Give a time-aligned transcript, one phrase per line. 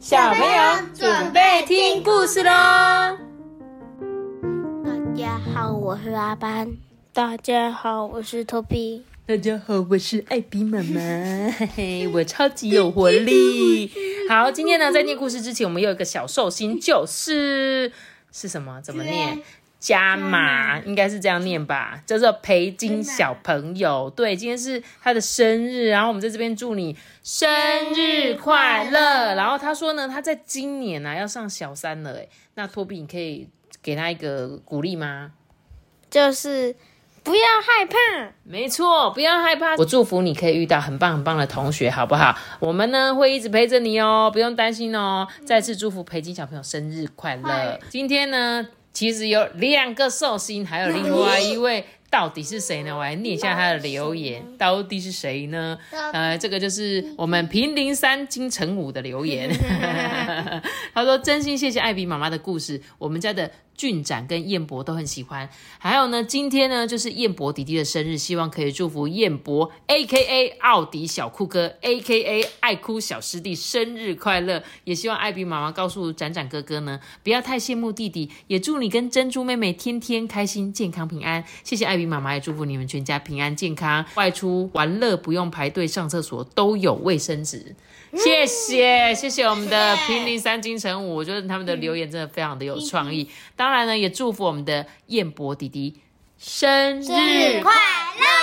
[0.00, 2.50] 小朋友准备听故事喽！
[4.82, 6.72] 大家好，我是阿班。
[7.12, 9.04] 大家好，我是托比。
[9.26, 10.98] 大家好，我是艾比妈妈，
[11.52, 13.92] 嘿嘿，我超级有活力。
[14.30, 17.92] 好，今天呢，在念故事之前，我们有一个小寿星，就是
[18.32, 18.80] 是什么？
[18.80, 19.38] 怎么念？
[19.80, 24.12] 加码应该是这样念吧，叫做培金小朋友。
[24.14, 27.48] 对，今天是他的生日，然后我们在这边祝你生
[27.94, 29.34] 日快乐。
[29.34, 33.48] 然后他说呢，他在今年呢要上小三了，哎，那托比你可以
[33.82, 35.32] 给他一个鼓励吗？
[36.10, 36.76] 就是
[37.24, 39.76] 不要害怕，没错，不要害怕。
[39.76, 42.36] 我祝福你可以遇到很棒很棒的同学，好不好？
[42.58, 45.26] 我们呢会一直陪着你哦，不用担心哦。
[45.46, 47.80] 再次祝福培金小朋友生日快乐。
[47.88, 48.68] 今天呢？
[48.92, 52.94] 其实有两个寿星，还有另外一位，到底是谁呢？
[52.96, 55.78] 我来念一下他的留言，到底是谁呢？
[56.12, 59.48] 呃，这个就是我们平林山金城武的留言。
[60.92, 81.42] 他说：“真心谢谢艾比妈妈的故事，我们家的。”俊展跟燕博都很喜欢，还有呢，今天呢就是燕博弟弟的生日，希望可以祝福燕博 A K A 奥迪小酷哥 A K A 爱哭小师弟生日快乐，也希望艾比妈妈告诉展展哥哥呢，不要太羡慕弟弟，也祝你跟珍珠妹妹天天开心、健康、平安。
[81.64, 87.74] 谢谢艾比妈妈，也祝福你们全家平安健康，外出玩乐不用排队上厕所，都有卫生纸。
[88.16, 93.28] 谢谢谢谢我们的平林三金城武，我觉得他们的留言真的非常的有创意。
[93.54, 96.00] 当然呢，也祝福我们的燕博弟弟
[96.36, 98.39] 生日快乐。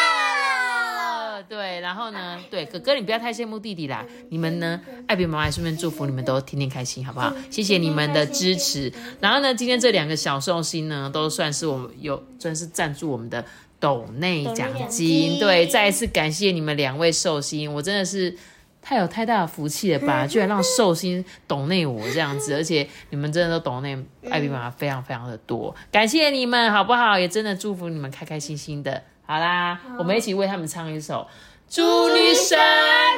[1.49, 4.05] 对，然后呢，对哥哥你不要太羡慕弟弟啦。
[4.29, 7.33] 你们呢，艾比妈妈顺便祝福你们都天天开心，好不好？
[7.49, 8.91] 谢谢你们的支持。
[9.19, 13.45] 然后呢，今天这两个小寿星呢，都算是我们有算是赞助我们的
[13.79, 15.39] 斗内奖金。
[15.39, 18.35] 对，再一次感谢你们两位寿星，我真的是。
[18.79, 20.25] 太有太大的福气了吧！
[20.31, 23.97] 居然让寿星懂内我这样子，而且你们真的都懂内
[24.29, 27.19] 艾比妈妈非常非常的多，感谢你们好不好？
[27.19, 29.03] 也真的祝福你们开开心心的。
[29.27, 31.27] 好啦，我们一起为他们唱一首
[31.75, 32.57] 《祝你生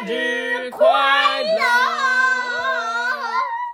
[0.08, 0.88] 日快
[1.44, 1.62] 乐》。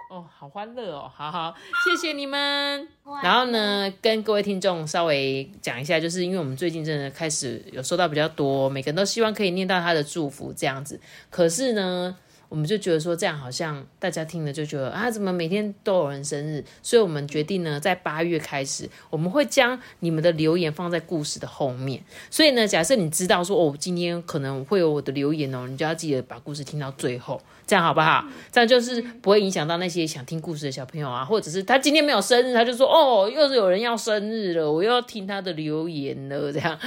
[0.09, 2.89] 哦好欢乐哦，好好，谢谢你们。
[3.23, 10.99] 然后呢，跟各位听众稍微讲一下，就是因为我们最近真的开始有收到比较多，每个人都希望可以念到他的祝福这样子。
[11.29, 12.17] 可是呢。
[12.49, 16.63] 我们就觉得说这样好像大家听了就觉得啊，怎么每天都有人生日？
[16.81, 22.03] 所以我们决定呢，在八月开始，我们会将你们的留言放在故事的后面。
[22.29, 28.25] 所以呢，假设你知道说哦，今天可能会有我的留言哦，你就要记得把故事听到最后，这样好不好？
[28.51, 36.77] 这样就是不会影响到那些想听故事的小朋友啊，或者是他今天没有生日，他就说哦，又是有人要生日了，我又要听他的留言了，这样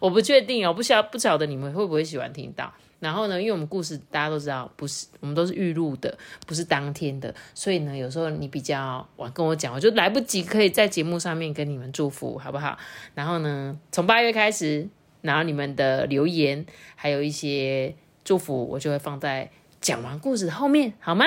[0.00, 2.72] 我不确定哦，不晓不晓得你们会不会喜欢听到。
[3.02, 12.78] 然后呢，因为我们故事大家都知道，不是我们都是预录的，不是当天的，所以呢，有时候你比较晚跟我讲，我就来不及可以在节目上面跟你们祝福，好不好？
[13.16, 14.88] 然后呢，从八月开始，
[15.20, 16.64] 然后你们的留言
[16.94, 17.92] 还有一些
[18.22, 21.24] 祝福，我就会放在讲完故事的后面，好吗？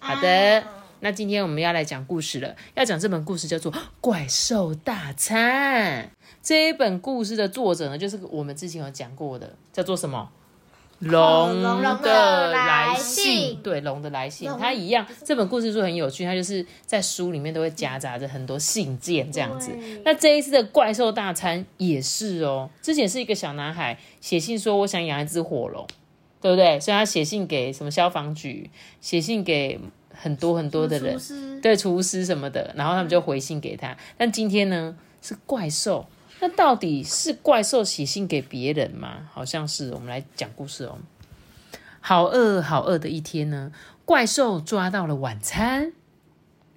[0.00, 0.62] 好的，
[1.00, 6.04] 那今天我们要来讲故事了，要讲这本故事叫做《怪兽大餐》。
[6.42, 10.30] 这一本故事的作者呢，就是我们之前有讲过的，叫做什么？
[11.00, 11.62] 龙
[12.00, 15.06] 的来信，对龙的来信，它一样。
[15.24, 19.70] 这本故事书很有趣，它就是在书里面都会夹杂着很多信件这样子。
[20.04, 22.70] 那这一次的怪兽大餐也是哦。
[22.80, 25.86] 之前是一个小男孩写信说，我想养一只火龙，
[26.40, 26.80] 对不对？
[26.80, 29.78] 所以他写信给什么消防局，写信给
[30.12, 33.96] 很多很多的人，对厨师什么的，然后他们就回信给他。
[34.16, 36.06] 但今天呢，是怪兽。
[36.44, 39.30] 那到底是怪兽写信给别人吗？
[39.32, 39.90] 好像是。
[39.94, 40.98] 我们来讲故事哦。
[42.00, 43.72] 好饿好饿的一天呢，
[44.04, 45.94] 怪兽抓到了晚餐。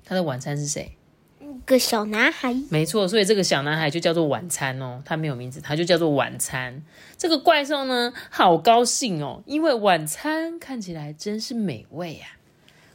[0.05, 0.93] 他的晚餐是谁？
[1.41, 2.55] 一个小男孩。
[2.69, 5.01] 没错，所以这个小男孩就叫做晚餐哦。
[5.03, 6.81] 他没有名字，他就叫做晚餐。
[7.17, 12.39] 这个怪兽呢，好高兴哦，因为晚餐看起来真是美味啊。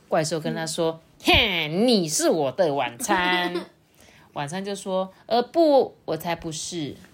[0.08, 3.66] 怪兽跟他说：“嘿，你是我的晚餐。”
[4.34, 6.96] 晚餐就说：“呃，不，我才不是。”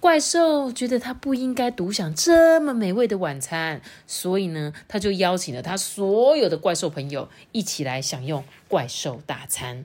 [0.00, 9.84] 怪兽觉得他不应该独享这么美味的晚餐，所以呢，他就邀请了他所有的怪兽朋友一起来享用怪兽大餐。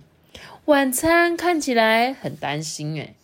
[0.65, 3.15] 晚餐看起来很担心诶，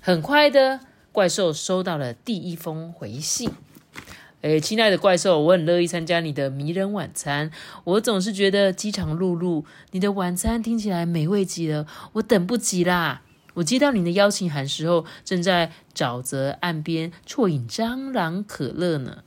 [0.00, 0.80] 很快的，
[1.10, 3.50] 怪兽收到了第一封回信。
[4.42, 7.50] 哎，亲爱的怪兽，我很乐意参加你的迷人晚餐。
[7.84, 13.22] 我总是觉得饥肠辘辘，你的晚餐听起来美味极了，我等不及啦！
[13.54, 19.24] 我接到你的邀请函时候，正在沼泽岸边啜饮蟑螂可乐呢。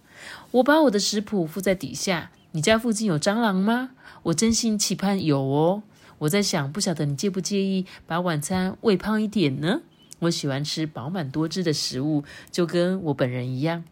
[0.51, 3.89] 我把我的食谱附在底下，你家附近有蟑螂吗？
[4.23, 5.81] 我真心期盼有哦。
[6.19, 9.81] 我在想，不晓得你介不介意把晚餐喂胖一点呢？
[10.19, 13.83] 我喜欢吃饱满多汁的食物，就跟我本人一样。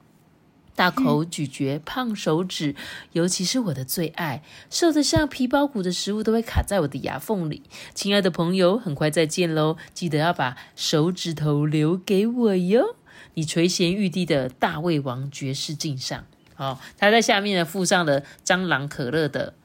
[0.78, 2.76] 大口咀嚼胖手指，
[3.14, 7.64] 尤其是我的最爱，瘦得像皮包骨的食物都会卡在我的牙缝里。
[7.96, 9.76] 亲爱的朋友，很快再见喽！
[9.96, 12.96] 记得要把手指头留给我哟。
[13.34, 19.56] 你垂涎欲滴的大胃王爵士镜上，好，他在下面呢附上了蟑螂可乐的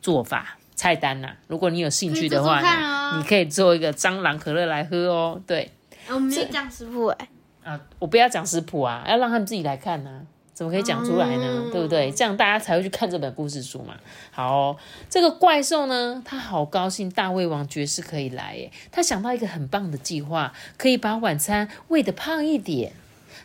[0.00, 1.34] 做法菜单呐。
[1.46, 5.42] 如果你有兴趣的话，你可以做一个蟑螂可乐来喝哦。
[5.46, 5.72] 对，
[6.08, 7.28] 我没讲食谱哎。
[7.64, 10.22] 啊，我不要讲食谱啊，要让他们自己来看呢。
[10.54, 11.64] 怎么可以讲出来呢？
[11.72, 12.12] 对不对？
[12.12, 13.96] 这样大家才会去看这本故事书嘛。
[14.30, 14.76] 好，
[15.10, 18.70] 这个怪兽呢，他好高兴，大胃王爵士可以来耶。
[18.92, 22.92] 他想到一个很棒的计划，可以把晚餐喂得胖一点。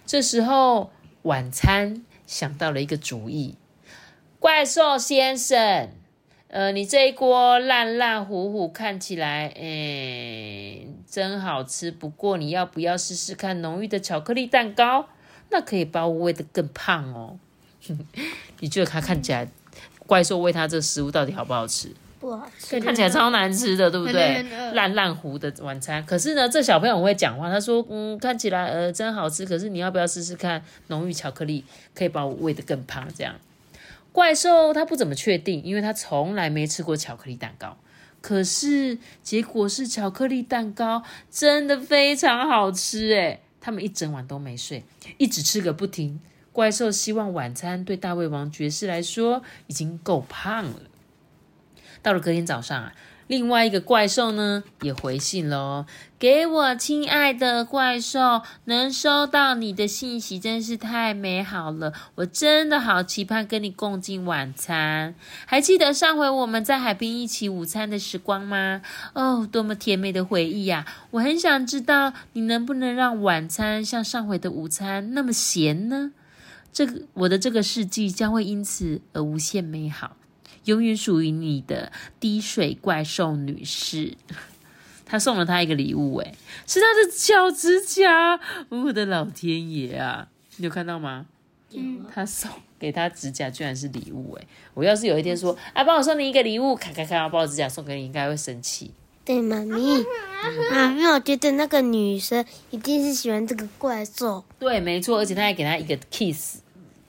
[0.05, 0.91] 这时候，
[1.23, 3.55] 晚餐想到了一个主意：
[4.39, 5.89] 怪兽先生，
[6.49, 11.91] 呃，你这一锅烂烂糊糊，看起来，哎，真好吃。
[11.91, 15.07] 不过，你要不要试试看浓郁的巧克力蛋糕？
[15.51, 17.37] 那可以把我喂得更胖哦。
[18.59, 19.47] 你觉得他看起来
[20.05, 21.89] 怪兽喂他这食物到底好不好吃？
[22.19, 24.43] 不好吃，看起来超难吃的，对不对？
[24.73, 26.05] 烂烂糊的晚餐。
[26.05, 29.45] 可是呢，这小朋友会讲话，他说：“嗯，看起来呃真好吃。
[29.45, 31.63] 可是你要不要试试看浓郁巧克力
[31.95, 33.35] 可以把我喂得更胖？”这样
[34.11, 37.77] 怪兽他不怎么确定，因为他从来没吃过巧克力蛋糕。
[38.21, 41.01] 可是结果是巧克力蛋糕
[41.31, 44.83] 真的非常好吃诶他们一整晚都没睡，
[45.17, 46.19] 一直吃个不停。
[46.51, 50.81] 怪兽希望晚餐对大胃王爵士来说已经够胖了。
[52.01, 52.93] 到了隔天早上啊。
[53.29, 55.85] 另外一个怪兽呢也回信了哦，
[56.17, 65.13] 给我亲爱的怪兽，能收到你的信息真是太美好了，我真的好期盼跟你共进晚餐。
[65.45, 68.81] 还记得上回我们在海边一起午餐的时光吗？
[69.13, 70.87] 哦，多么甜美的回忆呀！
[71.11, 76.13] 我很想知道你能不能让晚餐像上回的午餐那么咸呢？
[76.73, 80.15] 这个我的这个世纪将会因此而无限美好。
[80.65, 84.15] 永远属于你的滴水怪兽女士，
[85.05, 86.33] 他送了他一个礼物，哎，
[86.67, 88.39] 是她的脚指甲。
[88.69, 90.27] 我的老天爷啊！
[90.57, 91.25] 你有看到吗？
[91.71, 98.91] 嗯，他送给他指甲居然是礼物，哎，我要是有一天说，啊，帮我送你一个礼物，咔咔咔，把我指甲送给你，应该会生气。
[99.23, 100.03] 对，妈咪，
[100.71, 104.43] 妈咪，我觉得那个女生一定是喜欢这个怪兽。
[104.57, 106.57] 对，没错，而且他还给他一个 kiss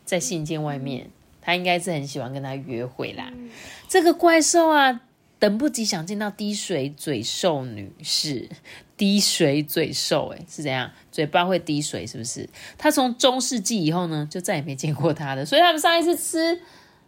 [0.05, 1.11] 在信件外面。
[1.41, 3.33] 他应该是很喜欢跟他约会啦。
[3.89, 5.01] 这个怪兽啊，
[5.39, 8.49] 等不及想见到滴水嘴兽女士。
[8.97, 10.91] 滴水嘴兽，诶是怎样？
[11.11, 12.47] 嘴巴会滴水，是不是？
[12.77, 15.47] 他从中世纪以后呢，就再也没见过他的。
[15.47, 16.61] 所以他们上一次吃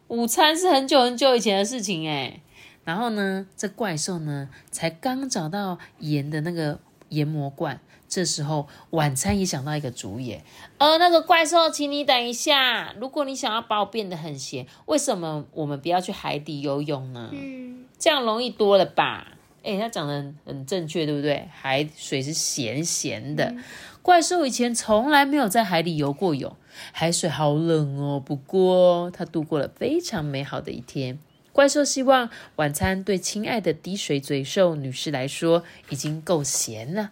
[0.08, 2.40] 午餐是很久很久以前的事情，诶
[2.84, 6.80] 然后呢，这怪兽呢，才刚找到盐的那个
[7.12, 7.80] 研磨罐。
[8.08, 10.38] 这时候，晚餐也想到一个主意。
[10.76, 12.92] 呃，那个怪兽，请你等一下。
[13.00, 17.30] 如果你想要把我变得很咸，为什么我们不要去海底游泳呢？
[17.32, 19.28] 嗯，这样容易多了吧？
[19.62, 21.48] 哎，他讲的很正确，对不对？
[21.50, 23.54] 海水是咸咸的。
[24.02, 26.54] 怪兽以前从来没有在海里游过泳，
[26.92, 28.20] 海水好冷哦。
[28.22, 31.18] 不过，他度过了非常美好的一天。
[31.52, 37.10] 怪兽希望晚餐对亲爱的滴水嘴兽女士来说已经够咸了。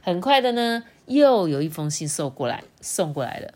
[0.00, 3.52] 很快的呢，又有一封信送过来，送过来了。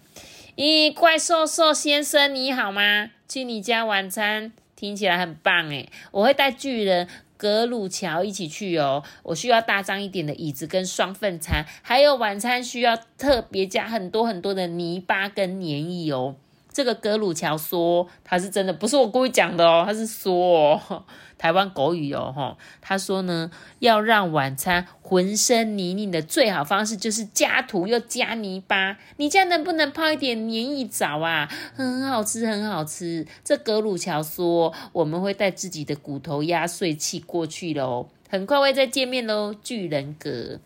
[0.57, 3.11] 咦，怪兽兽先生你好吗？
[3.29, 7.09] 去你家晚餐听起来很棒诶，我会带巨人
[7.39, 9.03] 格鲁乔一起去哦。
[9.23, 16.35] 我需要大张一点的椅子跟双份餐，还有晚餐需要特别加很多很多的泥巴跟黏液哦。
[16.73, 21.05] 这个格鲁乔说他是真的，不是我故意讲的哦，他是说哦
[21.37, 28.99] 台湾狗语哦，哈，他说呢，要让晚餐浑身泥泞的最好方式就是加土又加泥巴。
[29.17, 31.49] 你家能不能泡一点黏液澡啊？
[31.75, 33.27] 很好吃，很好吃。
[33.43, 40.61] 这格鲁乔说我们会带自己的骨头压碎器过去喽，很快会再见面喽，巨人格。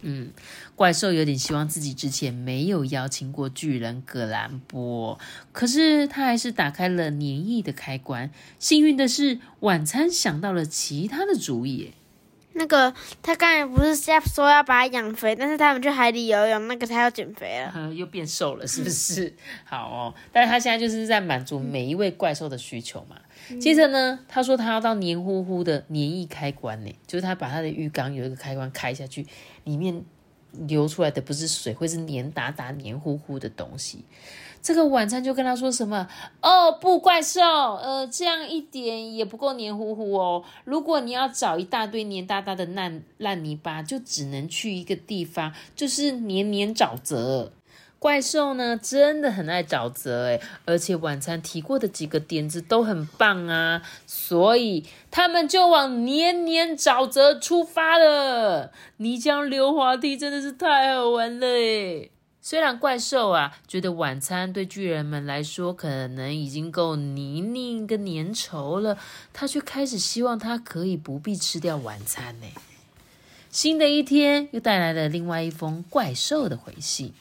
[0.00, 0.30] 嗯，
[0.76, 5.18] 怪兽有点希望自己之前没有邀请过巨人格兰波，
[5.52, 8.30] 可是他还是打开了黏液的开关。
[8.58, 11.94] 幸运的是，晚餐想到了其他的主意。
[12.54, 19.32] 那个他刚才不是说要把它养肥，但是他们去海里游泳，那个他要减肥了，又变瘦了，是不是？
[19.64, 23.16] 好哦，但是他现在就是在满足每一位怪兽的需求嘛。
[23.60, 29.26] 接着呢，他说他要到黏糊糊的黏液开关呢，就是他把他的浴缸有一个开关开下去，
[29.64, 30.04] 里面
[30.66, 34.04] 流出来的不是水，会是黏哒哒、黏糊糊的东西。
[34.60, 36.08] 这个晚餐就跟他说什么
[36.42, 40.42] 哦不怪兽，呃这样一点也不够黏糊糊哦。
[40.64, 47.52] 如果你要找一大堆黏哒哒的烂烂泥巴，就只能去一个地方，就是黏黏沼泽。
[47.98, 58.70] 怪兽呢真的很爱沼泽诶而且晚餐提过的几个点子都很棒啊，所以他们就往黏黏沼泽出发了。
[58.98, 68.96] 泥浆溜滑梯真的是太好玩了诶虽然怪兽啊觉得晚餐对巨人们来说可能已经够泥泞跟粘稠了，
[69.32, 72.46] 他却开始希望他可以不必吃掉晚餐呢。
[73.50, 77.12] 新的一天又带来了另外一封怪兽的回信。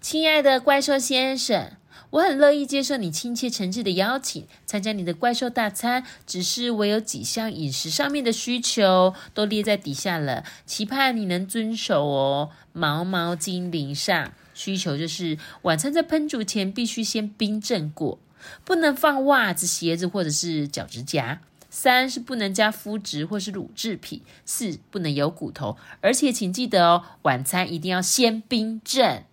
[0.00, 1.72] 亲爱的怪兽先生，
[2.10, 6.04] 我很乐意接受你亲切诚挚的邀请，参加你的怪兽大餐。
[6.24, 12.50] 只是我有几项饮食上面的需求都列在底下了，期盼你能遵守哦。
[12.72, 18.20] 毛毛精灵上需求就是晚餐在烹煮前必须先冰镇过，
[18.64, 21.40] 不能放袜子、鞋子或者是脚趾甲。
[21.70, 24.22] 三是不能加麸质或是乳制品。
[24.46, 29.24] 四不能有骨头，而且请记得哦，晚餐一定要先冰镇。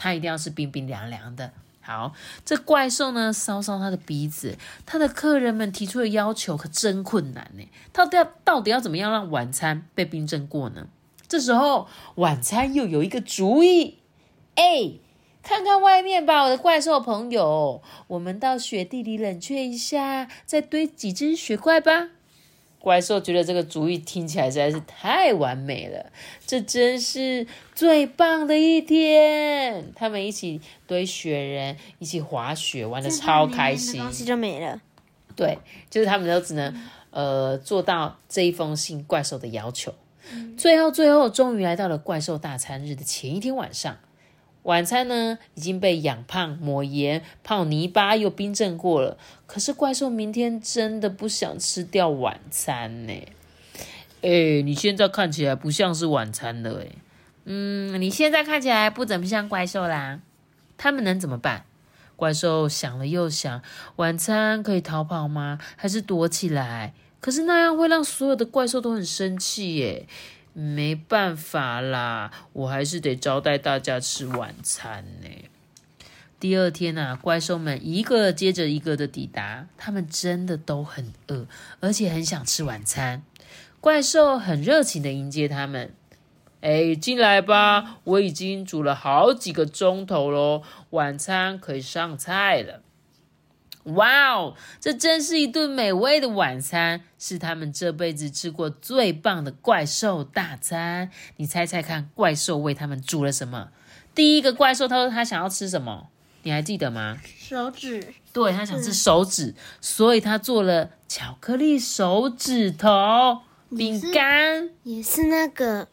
[0.00, 1.52] 它一定要是冰冰凉凉的。
[1.82, 2.14] 好，
[2.44, 4.56] 这怪兽呢，搔搔他的鼻子。
[4.86, 7.68] 他的客人们提出的要求可真困难呢。
[7.92, 10.86] 到底要到底要怎么样让晚餐被冰镇过呢？
[11.28, 13.98] 这时候，晚餐又有一个主意。
[14.54, 14.92] 哎，
[15.42, 22.08] 看看外面吧，我的怪兽朋友，我们到雪地里冷却一下，再堆几只雪怪吧。
[22.80, 26.10] 怪兽觉得这个主意听起来实在是太完美了，
[26.46, 29.92] 这真是最棒的一天。
[29.94, 34.00] 他们一起堆雪人，一起滑雪，玩的超开心。
[34.00, 34.80] 东西就没了。
[35.36, 35.58] 对，
[35.90, 36.74] 就是他们都只能
[37.10, 39.94] 呃做到这一封信怪兽的要求。
[40.56, 43.98] 最后，最后，终于来到了怪兽大餐日的前一天晚上。
[44.62, 49.16] 晚餐呢已经被养胖、抹盐、泡泥巴又冰镇过了。
[49.46, 53.12] 可是怪兽明天真的不想吃掉晚餐呢。
[54.22, 56.88] 哎，你现在看起来不像是晚餐了哎。
[57.46, 60.20] 嗯，你现在看起来不怎么像怪兽啦。
[60.76, 61.64] 他们能怎么办？
[62.16, 63.62] 怪兽想了又想，
[63.96, 65.58] 晚餐可以逃跑吗？
[65.76, 66.92] 还是躲起来？
[67.18, 70.06] 可是那样会让所有的怪兽都很生气耶。
[70.52, 75.28] 没办法啦，我还是得招待大家吃晚餐呢。
[76.38, 81.46] 第二天啊，怪兽们一个接着一个的抵达，他们真的都很饿，
[81.80, 83.22] 而且很想吃晚餐。
[83.80, 85.92] 怪兽很热情的迎接他们，
[86.62, 92.82] 哎，进来吧，我已经煮了好几个钟头喽，晚餐可以上菜了。
[93.84, 101.10] 哇哦，这真是一顿美味的晚餐，是他们这辈子吃过最棒的怪兽大餐。
[101.36, 103.70] 你猜猜看，怪兽为他们煮了什么？
[104.14, 106.08] 第一个怪兽他说他想要吃什么？
[106.42, 107.18] 你还记得吗？
[107.38, 108.14] 手指。
[108.32, 113.40] 对他想吃手指，所以他做了巧克力手指头
[113.76, 115.88] 饼干，也是那个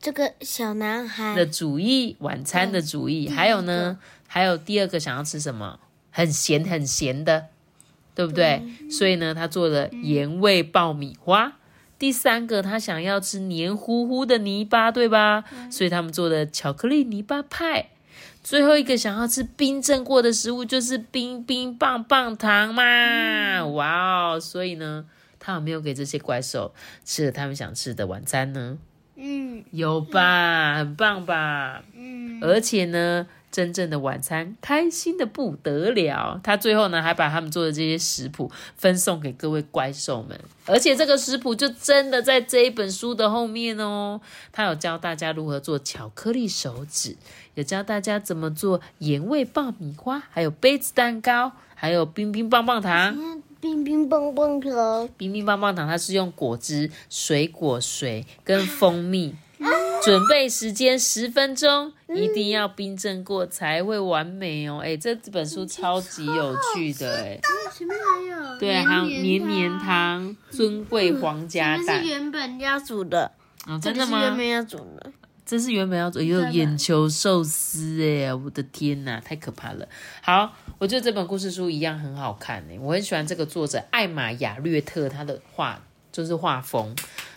[0.00, 3.28] 这个小男孩的主意，晚餐的主意。
[3.28, 3.98] 还有呢？
[4.26, 5.78] 还有第二个想要吃什么？
[6.12, 7.46] 很咸很咸的，
[8.14, 8.62] 对不对？
[8.88, 11.54] 所以呢，他做了盐味爆米花。
[11.98, 15.44] 第三个，他想要吃黏糊糊的泥巴，对吧？
[15.70, 17.90] 所以他们做的巧克力泥巴派。
[18.42, 23.64] 最后一个想要吃冰镇过的食物，就是冰冰棒棒糖嘛！
[23.66, 24.40] 哇哦！
[24.40, 25.06] 所以呢，
[25.38, 28.78] 他有没有给这些怪兽吃了他们想吃的晚餐呢？
[29.14, 31.84] 嗯，有吧，很棒吧？
[31.94, 33.28] 嗯，而且呢。
[33.52, 36.40] 真正的晚餐，开心的不得了。
[36.42, 44.20] 他最后呢，还把他们做的这些食谱分送给各位怪兽们，而且这个食谱就真的在这一本书的后面哦。
[44.50, 47.14] 他有教大家如何做巧克力手指，
[47.54, 53.42] 有教大家怎么做盐味爆米花，还有杯子蛋糕，还有冰冰棒棒糖。
[53.60, 59.36] 冰冰棒棒糖，冰冰棒棒糖，它是用果汁、水果水跟蜂蜜。
[60.04, 64.80] 准备时间十分钟，一定要冰镇过才会完美哦。
[64.82, 67.40] 哎，这本书超级有趣的哎。
[67.72, 72.00] 前面还有对，还有绵绵汤、尊贵皇家蛋。
[72.00, 73.32] 是原本要煮的
[73.66, 74.20] 哦，真的吗？
[74.20, 75.12] 原本要煮的，
[75.46, 79.88] 这是原本要煮，有眼球寿司哎，我的天哪，太可怕了。
[80.20, 85.82] 好，我觉得这本故事书一样很好看哎，我很喜欢这个作者艾玛雅略特他的画，
[86.12, 86.94] 就是画风。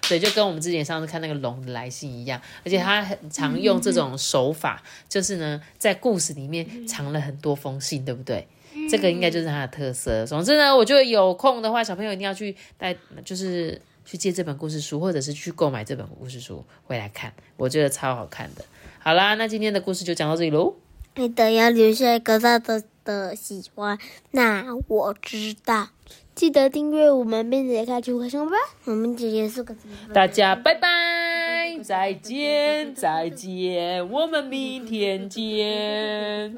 [0.07, 8.47] 对，就跟我们之前上次看那个龙的来信一样，而且他很常用这种手法，就是呢，在故事里面藏了很多封信，对不对？
[8.89, 10.25] 这个应该就是他的特色。
[10.25, 18.65] 总之呢，我觉得有空的话，小朋友一定要去带，就是去借这本故事书，或者是去购买这本故事书回来看，我觉得超好看的。
[18.99, 20.75] 好啦，那今天的故事就讲到这里喽。
[21.15, 23.97] 记得要留下一个大大的喜欢，
[24.31, 25.87] 那我知道。
[26.35, 28.57] 记得订阅我们，并且开启小铃吧。
[28.83, 29.73] 我们姐姐是个
[30.13, 36.53] 大家拜拜，再见，再见，我们明天见。